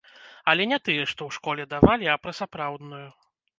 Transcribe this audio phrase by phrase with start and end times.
[0.53, 3.07] Але не тыя, што ў школе давалі, а пра сапраўдную.